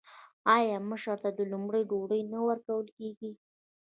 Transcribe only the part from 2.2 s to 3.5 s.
نه ورکول کیږي؟